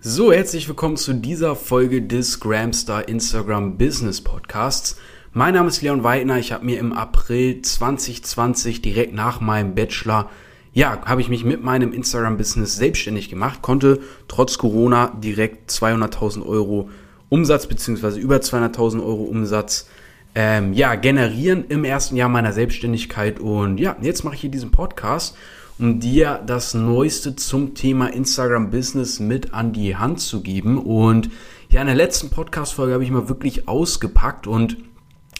[0.00, 4.96] So, herzlich willkommen zu dieser Folge des Gramstar Instagram Business Podcasts.
[5.32, 6.38] Mein Name ist Leon Weidner.
[6.38, 10.30] Ich habe mir im April 2020 direkt nach meinem Bachelor,
[10.72, 13.98] ja, habe ich mich mit meinem Instagram Business selbstständig gemacht, konnte
[14.28, 16.90] trotz Corona direkt 200.000 Euro
[17.28, 19.88] Umsatz beziehungsweise über 200.000 Euro Umsatz
[20.36, 23.40] ähm, ja, generieren im ersten Jahr meiner Selbstständigkeit.
[23.40, 25.36] Und ja, jetzt mache ich hier diesen Podcast
[25.78, 30.78] um dir das Neueste zum Thema Instagram Business mit an die Hand zu geben.
[30.78, 31.30] Und
[31.70, 34.76] ja, in der letzten Podcast-Folge habe ich mal wirklich ausgepackt und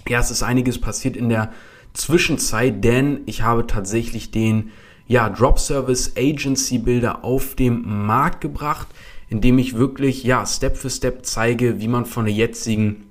[0.08, 1.52] ja, es ist einiges passiert in der
[1.92, 4.70] Zwischenzeit, denn ich habe tatsächlich den
[5.06, 8.86] ja, Drop Service Agency Builder auf den Markt gebracht,
[9.28, 13.06] indem ich wirklich ja, Step für Step zeige, wie man von der jetzigen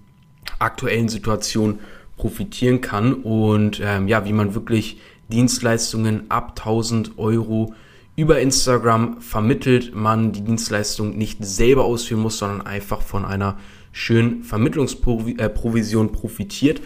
[0.60, 1.80] aktuellen Situation
[2.16, 5.00] profitieren kann und ähm, ja, wie man wirklich
[5.30, 7.74] Dienstleistungen ab 1000 Euro
[8.16, 13.58] über Instagram vermittelt man die Dienstleistung nicht selber ausführen muss, sondern einfach von einer
[13.92, 16.82] schönen Vermittlungsprovision profitiert.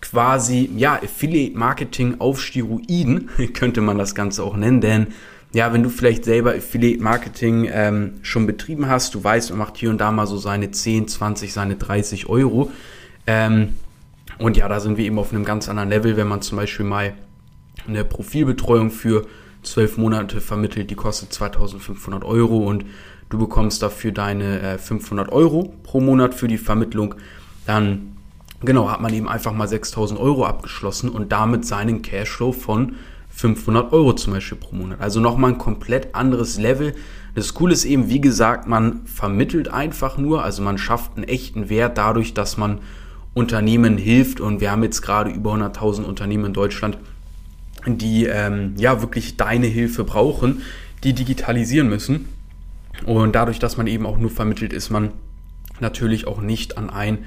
[0.00, 5.08] Quasi, ja, Affiliate Marketing auf Steroiden könnte man das Ganze auch nennen, denn
[5.52, 9.78] ja, wenn du vielleicht selber Affiliate Marketing ähm, schon betrieben hast, du weißt, man macht
[9.78, 12.70] hier und da mal so seine 10, 20, seine 30 Euro.
[13.26, 13.74] Ähm,
[14.38, 16.84] und ja, da sind wir eben auf einem ganz anderen Level, wenn man zum Beispiel
[16.84, 17.14] mal
[17.88, 19.26] eine Profilbetreuung für
[19.62, 22.84] zwölf Monate vermittelt, die kostet 2500 Euro und
[23.28, 27.14] du bekommst dafür deine äh, 500 Euro pro Monat für die Vermittlung.
[27.66, 28.16] Dann
[28.60, 32.96] genau hat man eben einfach mal 6000 Euro abgeschlossen und damit seinen Cashflow von
[33.30, 35.00] 500 Euro zum Beispiel pro Monat.
[35.00, 36.94] Also nochmal ein komplett anderes Level.
[37.34, 41.68] Das Coole ist eben, wie gesagt, man vermittelt einfach nur, also man schafft einen echten
[41.68, 42.80] Wert dadurch, dass man
[43.34, 46.98] Unternehmen hilft und wir haben jetzt gerade über 100.000 Unternehmen in Deutschland,
[47.96, 50.62] die ähm, ja wirklich deine Hilfe brauchen,
[51.04, 52.28] die digitalisieren müssen.
[53.06, 55.12] Und dadurch, dass man eben auch nur vermittelt, ist man
[55.80, 57.18] natürlich auch nicht an ein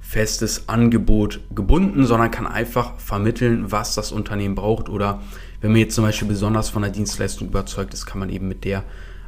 [0.00, 4.88] festes Angebot gebunden, sondern kann einfach vermitteln, was das Unternehmen braucht.
[4.88, 5.22] Oder
[5.60, 8.64] wenn man jetzt zum Beispiel besonders von der Dienstleistung überzeugt ist, kann man eben mit
[8.64, 8.84] der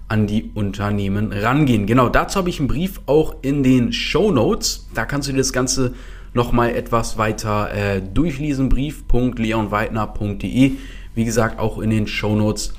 [0.08, 1.86] an die Unternehmen rangehen.
[1.86, 4.88] Genau, dazu habe ich einen Brief auch in den Show Notes.
[4.92, 5.94] Da kannst du dir das Ganze
[6.32, 8.68] nochmal etwas weiter äh, durchlesen.
[8.68, 10.72] Brief.leonweidner.de.
[11.14, 12.74] Wie gesagt, auch in den Show Notes.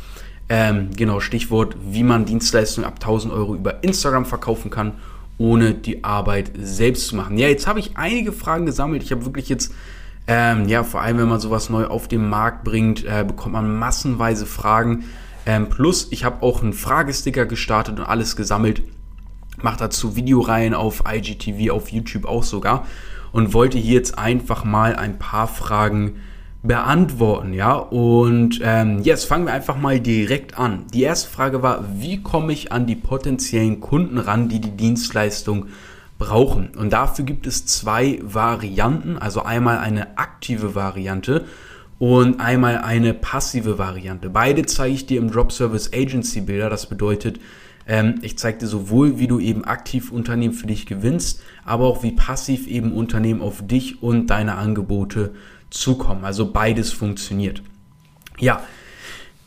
[0.49, 4.93] Ähm, genau, Stichwort, wie man Dienstleistungen ab 1000 Euro über Instagram verkaufen kann,
[5.37, 7.37] ohne die Arbeit selbst zu machen.
[7.37, 9.03] Ja, jetzt habe ich einige Fragen gesammelt.
[9.03, 9.73] Ich habe wirklich jetzt,
[10.27, 13.79] ähm, ja, vor allem wenn man sowas neu auf den Markt bringt, äh, bekommt man
[13.79, 15.05] massenweise Fragen.
[15.45, 18.83] Ähm, plus, ich habe auch einen Fragesticker gestartet und alles gesammelt.
[19.61, 22.85] Mache dazu Videoreihen auf IGTV, auf YouTube auch sogar
[23.31, 26.15] und wollte hier jetzt einfach mal ein paar Fragen
[26.63, 27.73] beantworten, ja.
[27.73, 30.85] Und ähm, jetzt fangen wir einfach mal direkt an.
[30.93, 35.67] Die erste Frage war, wie komme ich an die potenziellen Kunden ran, die die Dienstleistung
[36.19, 36.69] brauchen?
[36.77, 41.45] Und dafür gibt es zwei Varianten, also einmal eine aktive Variante
[41.97, 44.29] und einmal eine passive Variante.
[44.29, 46.69] Beide zeige ich dir im Drop Service Agency Bilder.
[46.69, 47.39] Das bedeutet,
[47.87, 52.03] ähm, ich zeige dir sowohl, wie du eben aktiv Unternehmen für dich gewinnst, aber auch
[52.03, 55.33] wie passiv eben Unternehmen auf dich und deine Angebote
[55.69, 56.25] zukommen.
[56.25, 57.61] Also beides funktioniert.
[58.39, 58.61] Ja,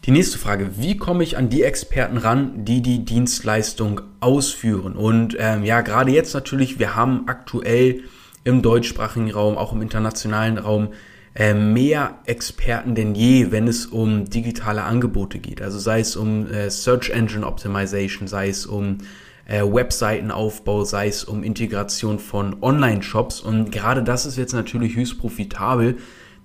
[0.04, 4.96] die nächste Frage, wie komme ich an die Experten ran, die die Dienstleistung ausführen?
[4.96, 8.02] Und ähm, ja, gerade jetzt natürlich, wir haben aktuell
[8.44, 10.88] im deutschsprachigen Raum, auch im internationalen Raum,
[11.34, 15.60] äh, mehr Experten denn je, wenn es um digitale Angebote geht.
[15.60, 18.98] Also sei es um äh, Search Engine Optimization, sei es um
[19.46, 23.40] äh, Webseitenaufbau, sei es um Integration von Online-Shops.
[23.40, 25.96] Und gerade das ist jetzt natürlich höchst profitabel,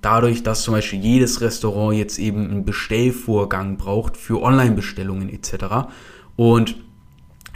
[0.01, 5.91] dadurch, dass zum Beispiel jedes Restaurant jetzt eben einen Bestellvorgang braucht für Online-Bestellungen etc.
[6.35, 6.77] Und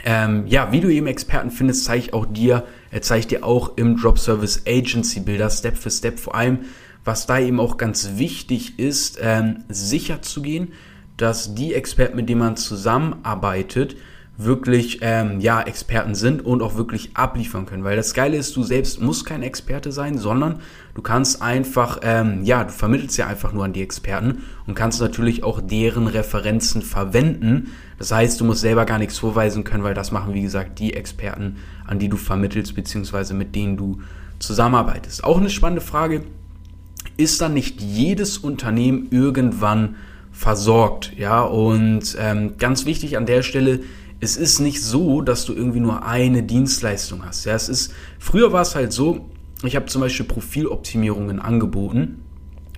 [0.04, 2.64] ähm, ja, wie du eben Experten findest, zeige ich auch dir,
[3.00, 6.20] zeige ich dir auch im Drop Service Agency Bilder Step für Step.
[6.20, 6.60] Vor allem
[7.04, 10.72] was da eben auch ganz wichtig ist, ähm, sicher zu gehen,
[11.16, 13.96] dass die Experten, mit denen man zusammenarbeitet,
[14.36, 17.84] wirklich ähm, ja Experten sind und auch wirklich abliefern können.
[17.84, 20.60] Weil das Geile ist, du selbst musst kein Experte sein, sondern
[20.94, 25.00] du kannst einfach ähm, ja du vermittelst ja einfach nur an die Experten und kannst
[25.00, 27.70] natürlich auch deren Referenzen verwenden.
[27.96, 30.94] Das heißt, du musst selber gar nichts vorweisen können, weil das machen wie gesagt die
[30.94, 34.00] Experten, an die du vermittelst beziehungsweise mit denen du
[34.40, 35.22] zusammenarbeitest.
[35.22, 36.22] Auch eine spannende Frage
[37.16, 39.96] ist dann nicht jedes Unternehmen irgendwann
[40.32, 41.12] versorgt.
[41.16, 43.80] Ja, und ähm, ganz wichtig an der Stelle,
[44.20, 47.44] es ist nicht so, dass du irgendwie nur eine Dienstleistung hast.
[47.44, 49.28] Ja, es ist, früher war es halt so,
[49.62, 52.22] ich habe zum Beispiel Profiloptimierungen angeboten.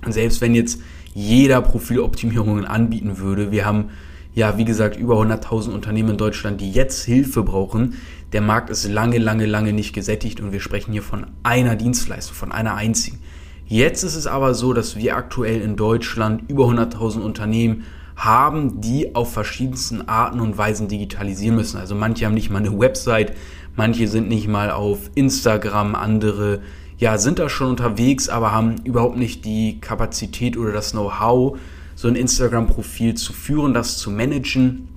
[0.05, 0.81] Und selbst wenn jetzt
[1.15, 3.91] jeder Profiloptimierungen anbieten würde, wir haben
[4.37, 7.94] ja, wie gesagt, über 100.000 Unternehmen in Deutschland, die jetzt Hilfe brauchen.
[8.33, 12.37] Der Markt ist lange, lange, lange nicht gesättigt und wir sprechen hier von einer Dienstleistung,
[12.37, 13.19] von einer einzigen.
[13.68, 17.84] Jetzt ist es aber so, dass wir aktuell in Deutschland über 100.000 Unternehmen
[18.14, 21.78] haben, die auf verschiedensten Arten und Weisen digitalisieren müssen.
[21.78, 23.36] Also manche haben nicht mal eine Website,
[23.74, 26.60] manche sind nicht mal auf Instagram, andere
[26.98, 31.58] ja, sind da schon unterwegs, aber haben überhaupt nicht die Kapazität oder das Know-how,
[31.94, 34.88] so ein Instagram-Profil zu führen, das zu managen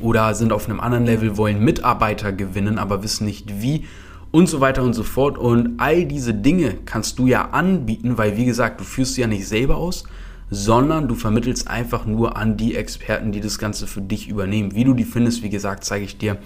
[0.00, 3.86] oder sind auf einem anderen Level, wollen Mitarbeiter gewinnen, aber wissen nicht wie
[4.30, 5.38] und so weiter und so fort.
[5.38, 9.26] Und all diese Dinge kannst du ja anbieten, weil wie gesagt, du führst sie ja
[9.26, 10.04] nicht selber aus,
[10.50, 14.74] sondern du vermittelst einfach nur an die Experten, die das Ganze für dich übernehmen.
[14.74, 16.38] Wie du die findest, wie gesagt, zeige ich dir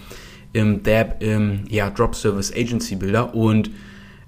[0.53, 3.35] im DAB, im ja, Drop Service Agency Bilder.
[3.35, 3.71] Und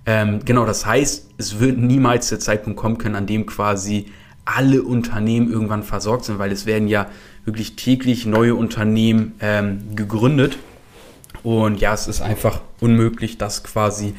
[0.07, 4.07] ähm, genau, das heißt, es wird niemals der Zeitpunkt kommen können, an dem quasi
[4.45, 7.07] alle Unternehmen irgendwann versorgt sind, weil es werden ja
[7.45, 10.59] wirklich täglich neue Unternehmen ähm, gegründet.
[11.43, 14.15] Und ja, es ist einfach unmöglich, das quasi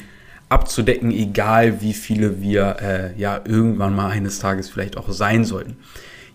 [0.48, 5.76] abzudecken, egal wie viele wir äh, ja irgendwann mal eines Tages vielleicht auch sein sollten.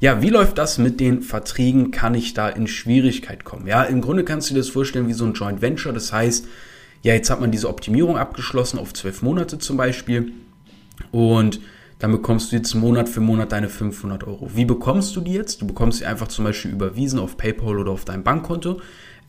[0.01, 1.91] Ja, wie läuft das mit den Verträgen?
[1.91, 3.67] Kann ich da in Schwierigkeit kommen?
[3.67, 5.93] Ja, im Grunde kannst du dir das vorstellen wie so ein Joint Venture.
[5.93, 6.47] Das heißt,
[7.03, 10.31] ja, jetzt hat man diese Optimierung abgeschlossen auf zwölf Monate zum Beispiel.
[11.11, 11.61] Und
[11.99, 14.49] dann bekommst du jetzt Monat für Monat deine 500 Euro.
[14.55, 15.61] Wie bekommst du die jetzt?
[15.61, 18.81] Du bekommst sie einfach zum Beispiel überwiesen auf PayPal oder auf dein Bankkonto.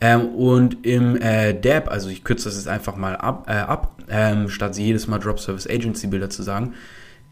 [0.03, 4.01] Ähm, und im äh, DAP, also ich kürze das jetzt einfach mal ab, äh, ab
[4.09, 6.73] ähm, statt sie jedes Mal Drop Service Agency Bilder zu sagen.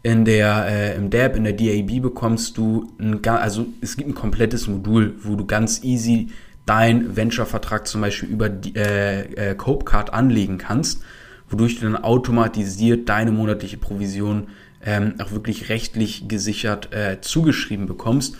[0.02, 4.14] In der, äh, im DAP, in der DAB bekommst du ein, also es gibt ein
[4.14, 6.30] komplettes Modul, wo du ganz easy
[6.64, 11.02] deinen Venture-Vertrag zum Beispiel über die, äh, äh, Copecard anlegen kannst,
[11.50, 14.48] wodurch du dann automatisiert deine monatliche Provision
[14.82, 18.36] ähm, auch wirklich rechtlich gesichert äh, zugeschrieben bekommst.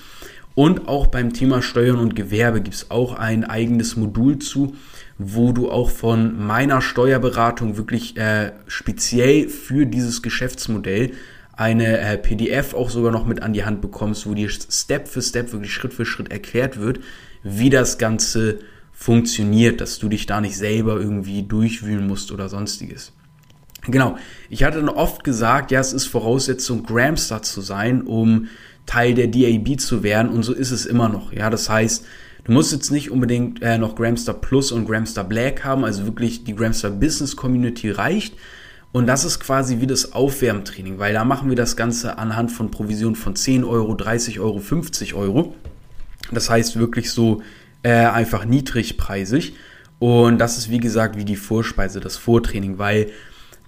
[0.55, 4.75] Und auch beim Thema Steuern und Gewerbe gibt es auch ein eigenes Modul zu,
[5.19, 11.13] wo du auch von meiner Steuerberatung wirklich äh, speziell für dieses Geschäftsmodell
[11.55, 15.23] eine äh, PDF auch sogar noch mit an die Hand bekommst, wo dir Step für
[15.23, 17.01] Step, wirklich Schritt für Schritt erklärt wird,
[17.43, 18.59] wie das Ganze
[18.93, 23.13] funktioniert, dass du dich da nicht selber irgendwie durchwühlen musst oder sonstiges.
[23.89, 24.17] Genau,
[24.49, 28.47] ich hatte dann oft gesagt, ja, es ist Voraussetzung, Gramstar zu sein, um
[28.87, 31.33] Teil der DAB zu werden und so ist es immer noch.
[31.33, 32.05] Ja, das heißt,
[32.45, 36.45] du musst jetzt nicht unbedingt äh, noch Gramstar Plus und Gramstar Black haben, also wirklich
[36.45, 38.35] die Gramstar Business Community reicht.
[38.93, 42.71] Und das ist quasi wie das Aufwärmtraining, weil da machen wir das Ganze anhand von
[42.71, 45.55] Provision von 10 Euro, 30 Euro, 50 Euro.
[46.31, 47.43] Das heißt wirklich so
[47.83, 49.55] äh, einfach niedrigpreisig.
[49.99, 53.11] Und das ist wie gesagt wie die Vorspeise, das Vortraining, weil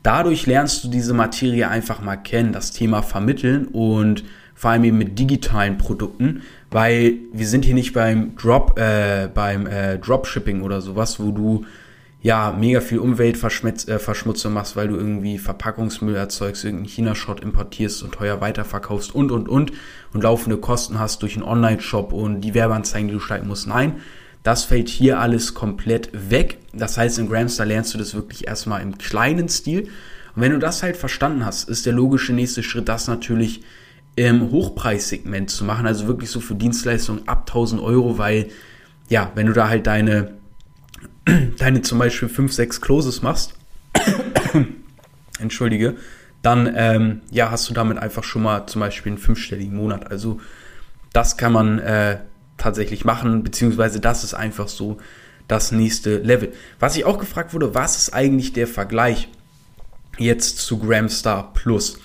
[0.05, 4.23] dadurch lernst du diese Materie einfach mal kennen, das Thema vermitteln und
[4.55, 9.67] vor allem eben mit digitalen Produkten, weil wir sind hier nicht beim Drop, äh, beim
[9.67, 11.65] äh, Dropshipping oder sowas, wo du
[12.23, 18.13] ja mega viel Umweltverschmutzung äh, machst, weil du irgendwie Verpackungsmüll erzeugst, irgendeinen China-Shot importierst und
[18.13, 19.73] teuer weiterverkaufst und und und
[20.13, 23.67] und laufende Kosten hast durch einen Online-Shop und die Werbeanzeigen, die du steigen musst.
[23.67, 23.97] Nein,
[24.45, 26.59] das fällt hier alles komplett weg.
[26.75, 29.89] Das heißt, in Gramstar lernst du das wirklich erstmal im kleinen Stil.
[30.37, 33.63] Und wenn du das halt verstanden hast, ist der logische nächste Schritt, das natürlich
[34.17, 38.49] im Hochpreissegment zu machen, also wirklich so für Dienstleistungen ab 1000 Euro, weil
[39.09, 40.35] ja, wenn du da halt deine,
[41.59, 43.55] deine zum Beispiel 5, 6 Closes machst,
[45.41, 45.97] entschuldige,
[46.43, 50.11] dann ähm, ja, hast du damit einfach schon mal zum Beispiel einen fünfstelligen Monat.
[50.11, 50.39] Also
[51.15, 52.19] das kann man äh,
[52.65, 54.97] tatsächlich machen, beziehungsweise das ist einfach so
[55.49, 56.53] das nächste Level.
[56.81, 59.29] Was ich auch gefragt wurde, was ist eigentlich der Vergleich
[60.19, 61.99] jetzt zu Gramstar Plus?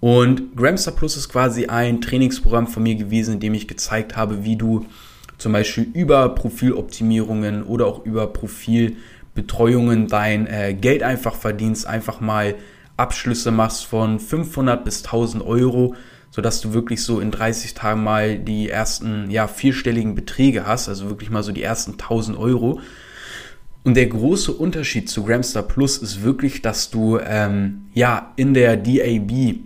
[0.00, 4.44] Und Gramstar Plus ist quasi ein Trainingsprogramm von mir gewesen, in dem ich gezeigt habe,
[4.44, 4.84] wie du
[5.38, 12.54] zum Beispiel über Profiloptimierungen oder auch über Profilbetreuungen dein äh, Geld einfach verdienst, einfach mal
[12.98, 15.94] Abschlüsse machst von 500 bis 1000 Euro,
[16.34, 21.08] sodass du wirklich so in 30 Tagen mal die ersten, ja, vierstelligen Beträge hast, also
[21.08, 22.80] wirklich mal so die ersten 1000 Euro.
[23.84, 28.76] Und der große Unterschied zu Gramstar Plus ist wirklich, dass du ähm, ja in der
[28.76, 29.60] DAB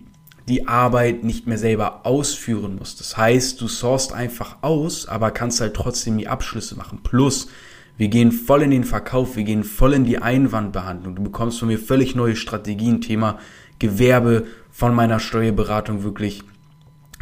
[0.47, 3.01] die Arbeit nicht mehr selber ausführen musst.
[3.01, 7.01] Das heißt, du sourst einfach aus, aber kannst halt trotzdem die Abschlüsse machen.
[7.03, 7.49] Plus,
[7.97, 11.15] wir gehen voll in den Verkauf, wir gehen voll in die Einwandbehandlung.
[11.15, 13.39] Du bekommst von mir völlig neue Strategien, Thema
[13.79, 16.43] Gewerbe von meiner Steuerberatung wirklich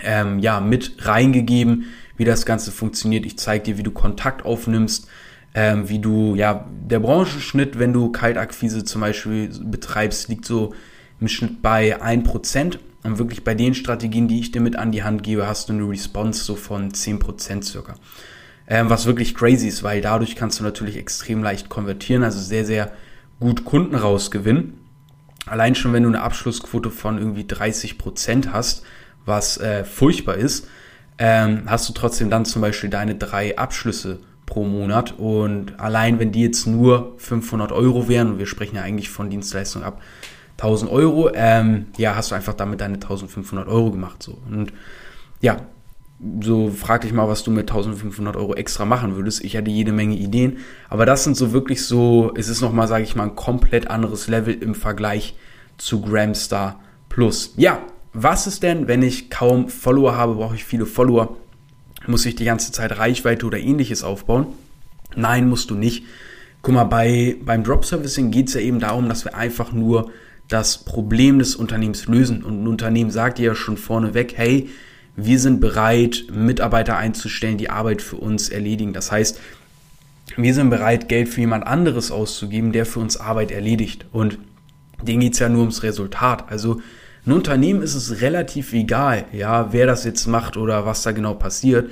[0.02, 1.84] ähm, ja mit reingegeben,
[2.16, 3.26] wie das Ganze funktioniert.
[3.26, 5.08] Ich zeige dir, wie du Kontakt aufnimmst,
[5.54, 10.74] ähm, wie du ja der Branchenschnitt, wenn du Kaltakquise zum Beispiel betreibst, liegt so
[11.20, 12.78] im Schnitt bei 1%.
[13.02, 15.72] Und wirklich bei den Strategien, die ich dir mit an die Hand gebe, hast du
[15.72, 17.94] eine Response so von 10% circa.
[18.68, 22.64] ähm, was wirklich crazy ist, weil dadurch kannst du natürlich extrem leicht konvertieren, also sehr,
[22.64, 22.90] sehr
[23.38, 24.74] gut Kunden rausgewinnen.
[25.46, 28.82] Allein schon, wenn du eine Abschlussquote von irgendwie 30 Prozent hast,
[29.26, 30.68] was äh, furchtbar ist,
[31.18, 35.14] ähm, hast du trotzdem dann zum Beispiel deine drei Abschlüsse pro Monat.
[35.18, 39.28] Und allein wenn die jetzt nur 500 Euro wären, und wir sprechen ja eigentlich von
[39.28, 40.00] Dienstleistungen ab
[40.58, 44.22] 1000 Euro, ähm, ja, hast du einfach damit deine 1500 Euro gemacht.
[44.22, 44.38] So.
[44.50, 44.72] Und
[45.40, 45.58] ja,
[46.40, 49.44] so frag dich mal, was du mit 1500 Euro extra machen würdest.
[49.44, 53.04] Ich hatte jede Menge Ideen, aber das sind so wirklich so, es ist nochmal, sage
[53.04, 55.36] ich mal, ein komplett anderes Level im Vergleich
[55.76, 56.80] zu Gramstar
[57.10, 57.52] Plus.
[57.56, 57.80] Ja,
[58.18, 61.36] was ist denn, wenn ich kaum Follower habe, brauche ich viele Follower?
[62.06, 64.46] Muss ich die ganze Zeit Reichweite oder ähnliches aufbauen?
[65.14, 66.04] Nein, musst du nicht.
[66.62, 70.10] Guck mal, bei, beim Drop Servicing geht es ja eben darum, dass wir einfach nur
[70.48, 72.42] das Problem des Unternehmens lösen.
[72.42, 74.70] Und ein Unternehmen sagt dir ja schon vorneweg, hey,
[75.14, 78.94] wir sind bereit, Mitarbeiter einzustellen, die Arbeit für uns erledigen.
[78.94, 79.38] Das heißt,
[80.36, 84.06] wir sind bereit, Geld für jemand anderes auszugeben, der für uns Arbeit erledigt.
[84.10, 84.38] Und
[85.02, 86.50] denen geht es ja nur ums Resultat.
[86.50, 86.80] Also
[87.26, 91.34] ein Unternehmen ist es relativ egal, ja, wer das jetzt macht oder was da genau
[91.34, 91.90] passiert.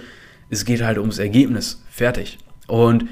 [0.49, 1.83] Es geht halt ums Ergebnis.
[1.91, 2.39] Fertig.
[2.69, 3.07] Und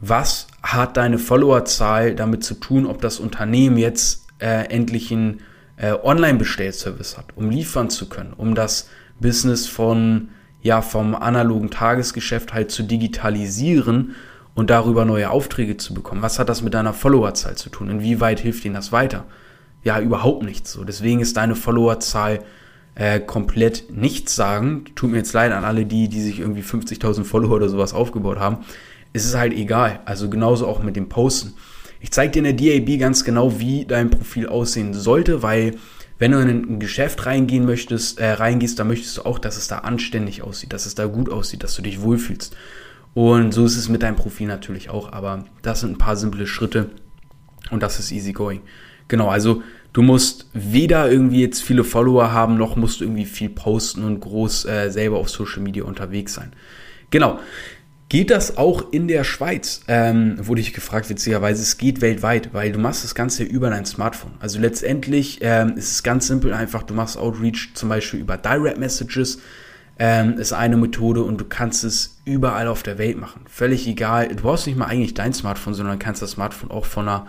[0.00, 5.40] was hat deine Followerzahl damit zu tun, ob das Unternehmen jetzt äh, endlich einen
[5.76, 10.28] äh, Online-Bestellservice hat, um liefern zu können, um das Business von,
[10.60, 14.14] ja, vom analogen Tagesgeschäft halt zu digitalisieren
[14.54, 16.20] und darüber neue Aufträge zu bekommen.
[16.20, 17.88] Was hat das mit deiner Followerzahl zu tun?
[17.88, 19.24] Inwieweit hilft ihnen das weiter?
[19.84, 20.72] Ja, überhaupt nichts.
[20.72, 22.40] So, deswegen ist deine Followerzahl
[22.94, 24.84] äh, komplett nichts sagen.
[24.94, 28.38] Tut mir jetzt leid an alle die, die sich irgendwie 50.000 Follower oder sowas aufgebaut
[28.38, 28.58] haben.
[29.12, 30.00] Es ist halt egal.
[30.04, 31.54] Also genauso auch mit dem Posten.
[32.00, 35.76] Ich zeige dir in der DAB ganz genau, wie dein Profil aussehen sollte, weil
[36.18, 39.68] wenn du in ein Geschäft reingehen möchtest, äh, reingehst, dann möchtest du auch, dass es
[39.68, 42.56] da anständig aussieht, dass es da gut aussieht, dass du dich wohlfühlst.
[43.14, 46.46] Und so ist es mit deinem Profil natürlich auch, aber das sind ein paar simple
[46.46, 46.90] Schritte
[47.70, 48.60] und das ist easy going.
[49.08, 53.48] Genau, also du musst weder irgendwie jetzt viele Follower haben, noch musst du irgendwie viel
[53.48, 56.52] posten und groß äh, selber auf Social Media unterwegs sein.
[57.10, 57.38] Genau.
[58.12, 59.80] Geht das auch in der Schweiz?
[59.88, 61.62] Ähm, wurde ich gefragt, witzigerweise.
[61.62, 64.32] Es geht weltweit, weil du machst das Ganze über dein Smartphone.
[64.38, 68.76] Also letztendlich ähm, ist es ganz simpel einfach, du machst Outreach zum Beispiel über Direct
[68.76, 69.40] Messages,
[69.98, 73.46] ähm, ist eine Methode und du kannst es überall auf der Welt machen.
[73.48, 74.28] Völlig egal.
[74.28, 77.26] Du brauchst nicht mal eigentlich dein Smartphone, sondern kannst das Smartphone auch von einer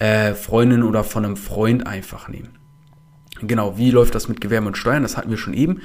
[0.00, 2.58] äh, Freundin oder von einem Freund einfach nehmen.
[3.42, 5.02] Genau, wie läuft das mit Gewerbe und Steuern?
[5.02, 5.82] Das hatten wir schon eben.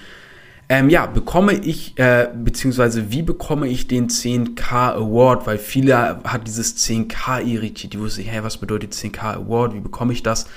[0.67, 5.45] Ähm, ja, bekomme ich, äh, beziehungsweise wie bekomme ich den 10k Award?
[5.45, 7.93] Weil viele hat dieses 10k irritiert.
[7.93, 9.75] Die wussten, hey, was bedeutet 10k Award?
[9.75, 10.47] Wie bekomme ich das?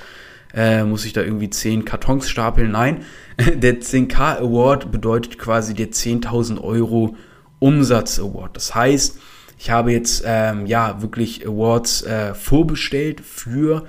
[0.55, 2.71] Äh, muss ich da irgendwie 10 Kartons stapeln?
[2.71, 3.03] Nein,
[3.55, 7.17] der 10k Award bedeutet quasi der 10.000 Euro
[7.59, 8.57] Umsatz Award.
[8.57, 9.19] Das heißt,
[9.59, 13.85] ich habe jetzt ähm, ja wirklich Awards äh, vorbestellt für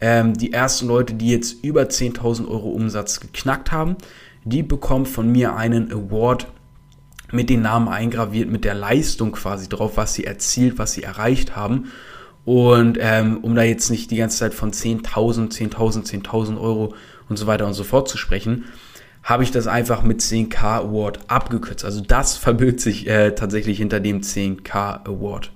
[0.00, 3.96] ähm, die ersten Leute, die jetzt über 10.000 Euro Umsatz geknackt haben
[4.44, 6.46] die bekommt von mir einen Award
[7.32, 11.56] mit den Namen eingraviert, mit der Leistung quasi drauf, was sie erzielt, was sie erreicht
[11.56, 11.90] haben.
[12.44, 16.94] Und ähm, um da jetzt nicht die ganze Zeit von 10.000, 10.000, 10.000 Euro
[17.28, 18.64] und so weiter und so fort zu sprechen,
[19.24, 21.84] habe ich das einfach mit 10k Award abgekürzt.
[21.84, 25.50] Also das verbirgt sich äh, tatsächlich hinter dem 10k Award.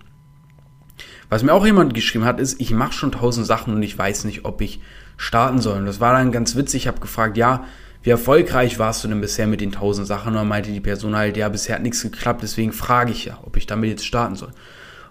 [1.28, 4.24] Was mir auch jemand geschrieben hat, ist, ich mache schon 1000 Sachen und ich weiß
[4.24, 4.80] nicht, ob ich
[5.18, 5.78] starten soll.
[5.78, 6.82] Und das war dann ganz witzig.
[6.82, 7.64] Ich habe gefragt, ja,
[8.02, 10.28] wie erfolgreich warst du denn bisher mit den 1000 Sachen?
[10.28, 13.38] Und dann meinte die Person halt, ja, bisher hat nichts geklappt, deswegen frage ich ja,
[13.42, 14.52] ob ich damit jetzt starten soll.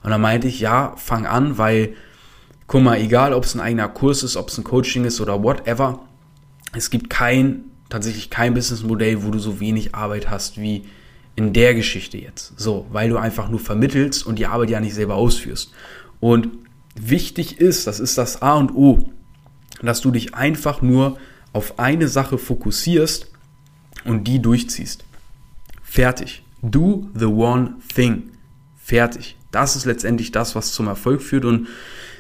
[0.02, 1.94] Und dann meinte ich, ja, fang an, weil,
[2.66, 5.44] guck mal, egal ob es ein eigener Kurs ist, ob es ein Coaching ist oder
[5.44, 6.00] whatever,
[6.74, 10.86] es gibt kein, tatsächlich kein Businessmodell, wo du so wenig Arbeit hast wie
[11.36, 12.53] in der Geschichte jetzt.
[12.58, 15.72] So, weil du einfach nur vermittelst und die Arbeit ja nicht selber ausführst.
[16.20, 16.50] Und
[16.96, 19.10] wichtig ist, das ist das A und O,
[19.82, 21.17] dass du dich einfach nur
[21.53, 23.32] auf eine Sache fokussierst
[24.03, 25.03] und die durchziehst.
[25.84, 26.44] Fertig.
[26.62, 28.32] Do the one thing.
[28.84, 29.38] Fertig.
[29.51, 31.67] Das ist letztendlich das, was zum Erfolg führt und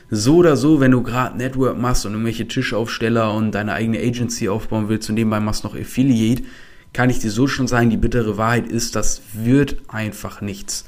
[0.09, 4.47] so oder so, wenn du gerade Network machst und irgendwelche Tischaufsteller und deine eigene Agency
[4.47, 6.43] aufbauen willst und nebenbei machst noch Affiliate,
[6.93, 10.85] kann ich dir so schon sagen, die bittere Wahrheit ist, das wird einfach nichts.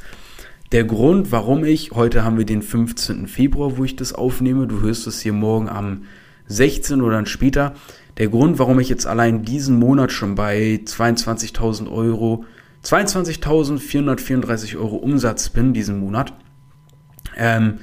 [0.72, 3.28] Der Grund, warum ich, heute haben wir den 15.
[3.28, 6.04] Februar, wo ich das aufnehme, du hörst es hier morgen am
[6.48, 7.74] 16 oder dann später,
[8.18, 12.46] der Grund, warum ich jetzt allein diesen Monat schon bei 22.000 Euro,
[12.84, 16.34] 22.434 Euro Umsatz bin diesen Monat,
[17.36, 17.80] ähm,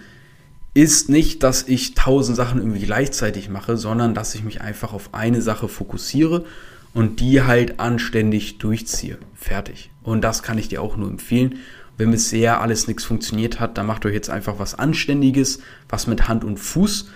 [0.77, 5.15] ist nicht, dass ich tausend Sachen irgendwie gleichzeitig mache, sondern dass ich mich einfach auf
[5.15, 6.45] eine Sache fokussiere
[6.93, 9.17] und die halt anständig durchziehe.
[9.35, 9.91] Fertig.
[10.03, 11.61] Und das kann ich dir auch nur empfehlen,
[11.99, 16.29] Wenn bisher alles nichts funktioniert hat, dann macht euch jetzt einfach was Anständiges, was mit
[16.29, 17.09] Hand und Fuß,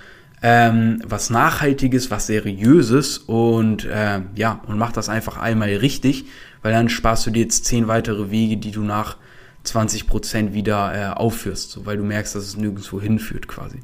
[0.42, 6.24] ähm, was Nachhaltiges, was Seriöses und äh, ja, und macht das einfach einmal richtig,
[6.62, 9.18] weil dann sparst du dir jetzt zehn weitere Wege, die du nach
[9.64, 13.80] 20% wieder äh, aufführst, so, weil du merkst, dass es nirgendwo hinführt quasi.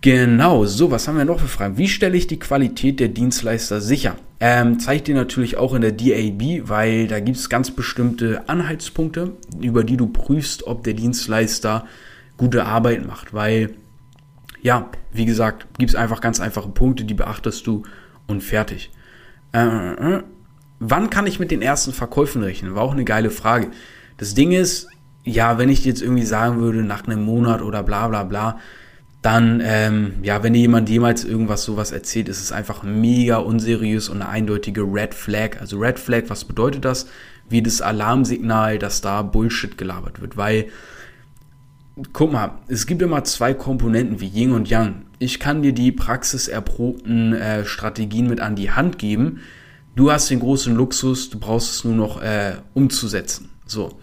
[0.00, 1.78] Genau, so, was haben wir noch für Fragen?
[1.78, 4.16] Wie stelle ich die Qualität der Dienstleister sicher?
[4.38, 8.48] Ähm, zeige ich dir natürlich auch in der DAB, weil da gibt es ganz bestimmte
[8.48, 11.86] Anhaltspunkte, über die du prüfst, ob der Dienstleister
[12.36, 13.32] gute Arbeit macht.
[13.32, 13.70] Weil,
[14.62, 17.82] ja, wie gesagt, gibt es einfach ganz einfache Punkte, die beachtest du
[18.26, 18.90] und fertig.
[19.52, 19.58] Äh,
[19.94, 20.22] äh,
[20.78, 22.74] wann kann ich mit den ersten Verkäufen rechnen?
[22.74, 23.70] War auch eine geile Frage.
[24.16, 24.88] Das Ding ist,
[25.24, 28.58] ja, wenn ich jetzt irgendwie sagen würde, nach einem Monat oder bla bla bla,
[29.22, 34.08] dann, ähm, ja, wenn dir jemand jemals irgendwas sowas erzählt, ist es einfach mega unseriös
[34.08, 35.60] und eine eindeutige Red Flag.
[35.60, 37.08] Also Red Flag, was bedeutet das?
[37.48, 40.36] Wie das Alarmsignal, dass da Bullshit gelabert wird.
[40.36, 40.66] Weil,
[42.12, 45.06] guck mal, es gibt immer zwei Komponenten wie Yin und Yang.
[45.18, 49.40] Ich kann dir die praxiserprobten äh, Strategien mit an die Hand geben.
[49.96, 53.48] Du hast den großen Luxus, du brauchst es nur noch äh, umzusetzen.
[53.66, 53.98] So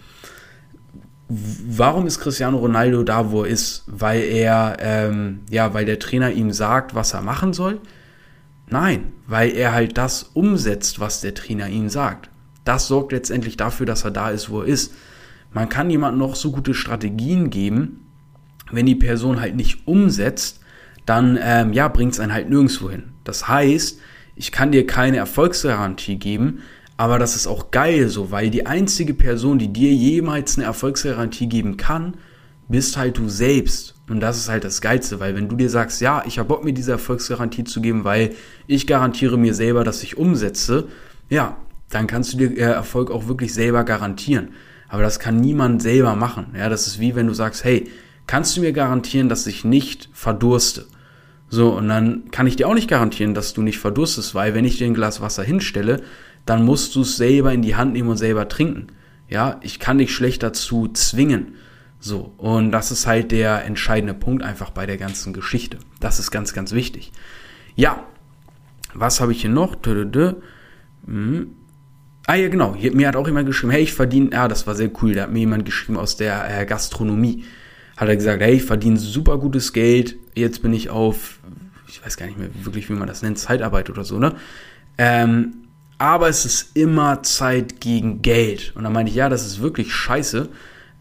[1.29, 3.83] warum ist Cristiano Ronaldo da, wo er ist?
[3.87, 7.79] Weil er, ähm, ja, weil der Trainer ihm sagt, was er machen soll?
[8.67, 12.29] Nein, weil er halt das umsetzt, was der Trainer ihm sagt.
[12.65, 14.93] Das sorgt letztendlich dafür, dass er da ist, wo er ist.
[15.51, 18.07] Man kann jemandem noch so gute Strategien geben,
[18.71, 20.61] wenn die Person halt nicht umsetzt,
[21.05, 23.11] dann ähm, ja, bringt es einen halt nirgendwo hin.
[23.23, 23.99] Das heißt,
[24.35, 26.59] ich kann dir keine Erfolgsgarantie geben,
[26.97, 31.47] aber das ist auch geil so, weil die einzige Person, die dir jemals eine Erfolgsgarantie
[31.47, 32.15] geben kann,
[32.69, 33.95] bist halt du selbst.
[34.09, 36.63] Und das ist halt das Geilste, weil wenn du dir sagst, ja, ich habe Bock,
[36.63, 38.35] mir diese Erfolgsgarantie zu geben, weil
[38.67, 40.87] ich garantiere mir selber, dass ich umsetze,
[41.29, 41.57] ja,
[41.89, 44.49] dann kannst du dir äh, Erfolg auch wirklich selber garantieren.
[44.89, 46.47] Aber das kann niemand selber machen.
[46.57, 47.89] Ja, das ist wie wenn du sagst, hey,
[48.27, 50.85] kannst du mir garantieren, dass ich nicht verdurste?
[51.49, 54.65] So, und dann kann ich dir auch nicht garantieren, dass du nicht verdurstest, weil wenn
[54.65, 56.01] ich dir ein Glas Wasser hinstelle,
[56.45, 58.87] dann musst du es selber in die Hand nehmen und selber trinken.
[59.29, 61.55] Ja, ich kann dich schlecht dazu zwingen.
[61.99, 65.77] So, und das ist halt der entscheidende Punkt einfach bei der ganzen Geschichte.
[66.01, 67.13] Das ist ganz, ganz wichtig.
[67.75, 68.05] Ja,
[68.93, 69.77] was habe ich hier noch?
[71.05, 71.47] Hm.
[72.25, 72.75] Ah ja, genau.
[72.75, 75.23] Hier, mir hat auch jemand geschrieben, hey, ich verdiene, ja, das war sehr cool, da
[75.23, 77.45] hat mir jemand geschrieben aus der äh, Gastronomie.
[77.97, 81.39] Hat er gesagt, hey, ich verdiene super gutes Geld, jetzt bin ich auf,
[81.87, 84.35] ich weiß gar nicht mehr wirklich, wie man das nennt, Zeitarbeit oder so, ne?
[84.97, 85.53] Ähm,
[86.03, 88.73] aber es ist immer Zeit gegen Geld.
[88.75, 90.49] Und dann meinte ich, ja, das ist wirklich scheiße,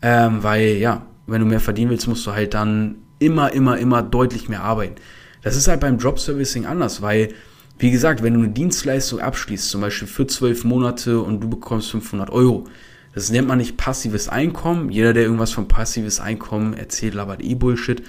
[0.01, 4.05] ähm, weil ja, wenn du mehr verdienen willst, musst du halt dann immer, immer, immer
[4.05, 4.95] deutlich mehr arbeiten.
[5.43, 7.35] Das ist halt beim Jobservicing anders, weil,
[7.81, 11.91] wie gesagt, wenn du eine Dienstleistung abschließt, zum Beispiel für zwölf Monate und du bekommst
[11.91, 12.69] 500 Euro,
[13.13, 14.89] das nennt man nicht passives Einkommen.
[14.89, 18.05] Jeder, der irgendwas von passives Einkommen erzählt, labert eh Bullshit.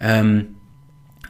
[0.00, 0.56] Ähm,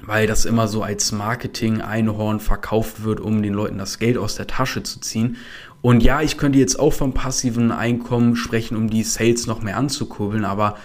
[0.07, 4.47] weil das immer so als Marketing-Einhorn verkauft wird, um den Leuten das Geld aus der
[4.47, 5.37] Tasche zu ziehen.
[5.81, 9.77] Und ja, ich könnte jetzt auch vom passiven Einkommen sprechen, um die Sales noch mehr
[9.77, 10.77] anzukurbeln, aber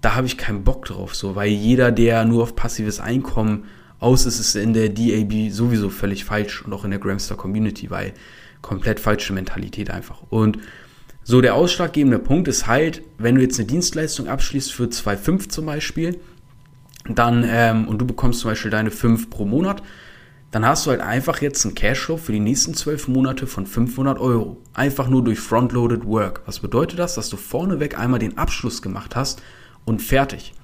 [0.00, 3.64] da habe ich keinen Bock drauf, so, weil jeder, der nur auf passives Einkommen
[3.98, 7.90] aus ist, ist in der DAB sowieso völlig falsch und auch in der Gramstar Community,
[7.90, 8.12] weil
[8.62, 10.22] komplett falsche Mentalität einfach.
[10.28, 10.58] Und
[11.24, 15.66] so der ausschlaggebende Punkt ist halt, wenn du jetzt eine Dienstleistung abschließt für 2,5 zum
[15.66, 16.20] Beispiel,
[17.14, 19.82] dann, ähm, und du bekommst zum Beispiel deine 5 pro Monat,
[20.50, 24.18] dann hast du halt einfach jetzt einen Cashflow für die nächsten 12 Monate von 500
[24.18, 24.56] Euro.
[24.74, 26.42] Einfach nur durch Frontloaded Work.
[26.46, 27.14] Was bedeutet das?
[27.14, 29.42] Dass du vorneweg einmal den Abschluss gemacht hast
[29.84, 30.54] und fertig.